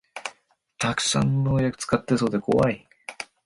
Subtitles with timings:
[0.79, 2.87] たくさん農薬使ってそうでこわい